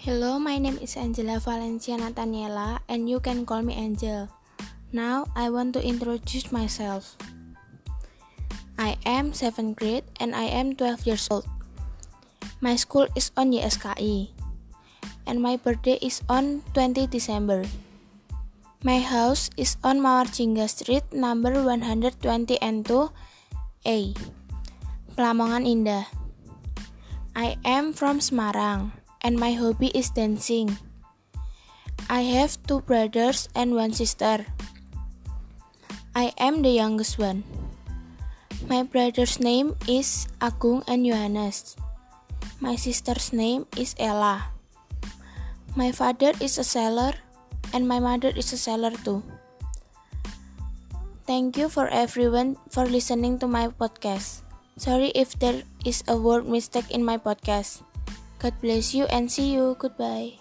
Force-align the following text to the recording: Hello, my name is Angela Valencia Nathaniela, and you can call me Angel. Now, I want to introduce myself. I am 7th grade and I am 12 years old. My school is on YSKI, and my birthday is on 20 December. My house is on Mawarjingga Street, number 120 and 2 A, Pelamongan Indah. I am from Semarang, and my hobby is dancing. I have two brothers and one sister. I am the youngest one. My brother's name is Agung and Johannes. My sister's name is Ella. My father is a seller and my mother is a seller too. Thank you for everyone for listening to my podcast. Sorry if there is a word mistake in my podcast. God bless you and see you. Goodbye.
Hello, 0.00 0.40
my 0.40 0.56
name 0.56 0.80
is 0.80 0.96
Angela 0.96 1.36
Valencia 1.44 1.92
Nathaniela, 1.92 2.80
and 2.88 3.04
you 3.04 3.20
can 3.20 3.44
call 3.44 3.60
me 3.60 3.76
Angel. 3.76 4.32
Now, 4.96 5.28
I 5.36 5.52
want 5.52 5.76
to 5.76 5.84
introduce 5.84 6.48
myself. 6.48 7.20
I 8.80 8.96
am 9.04 9.36
7th 9.36 9.76
grade 9.76 10.08
and 10.16 10.32
I 10.32 10.48
am 10.48 10.72
12 10.72 11.04
years 11.04 11.28
old. 11.28 11.44
My 12.64 12.80
school 12.80 13.12
is 13.12 13.28
on 13.36 13.52
YSKI, 13.52 14.32
and 15.28 15.36
my 15.44 15.60
birthday 15.60 16.00
is 16.00 16.24
on 16.32 16.64
20 16.72 17.04
December. 17.12 17.68
My 18.80 19.04
house 19.04 19.52
is 19.60 19.76
on 19.84 20.00
Mawarjingga 20.00 20.64
Street, 20.72 21.04
number 21.12 21.52
120 21.52 22.24
and 22.64 22.88
2 22.88 23.04
A, 23.84 24.16
Pelamongan 25.12 25.68
Indah. 25.68 26.08
I 27.36 27.60
am 27.68 27.92
from 27.92 28.24
Semarang, 28.24 28.96
and 29.22 29.38
my 29.38 29.52
hobby 29.52 29.88
is 29.94 30.10
dancing. 30.10 30.76
I 32.08 32.22
have 32.34 32.58
two 32.66 32.80
brothers 32.82 33.48
and 33.54 33.74
one 33.74 33.92
sister. 33.92 34.46
I 36.14 36.32
am 36.38 36.62
the 36.62 36.74
youngest 36.74 37.18
one. 37.18 37.44
My 38.66 38.82
brother's 38.82 39.38
name 39.38 39.76
is 39.86 40.26
Agung 40.40 40.82
and 40.88 41.06
Johannes. 41.06 41.76
My 42.60 42.76
sister's 42.76 43.32
name 43.32 43.66
is 43.76 43.94
Ella. 43.98 44.52
My 45.76 45.92
father 45.92 46.32
is 46.40 46.58
a 46.58 46.64
seller 46.64 47.14
and 47.72 47.86
my 47.86 48.00
mother 48.00 48.32
is 48.34 48.52
a 48.52 48.58
seller 48.58 48.90
too. 49.04 49.22
Thank 51.30 51.56
you 51.56 51.68
for 51.68 51.86
everyone 51.86 52.58
for 52.74 52.86
listening 52.86 53.38
to 53.38 53.46
my 53.46 53.68
podcast. 53.68 54.42
Sorry 54.76 55.14
if 55.14 55.38
there 55.38 55.62
is 55.86 56.02
a 56.08 56.18
word 56.18 56.48
mistake 56.48 56.90
in 56.90 57.04
my 57.04 57.18
podcast. 57.18 57.86
God 58.40 58.56
bless 58.64 58.94
you 58.96 59.04
and 59.12 59.30
see 59.30 59.52
you. 59.52 59.76
Goodbye. 59.78 60.40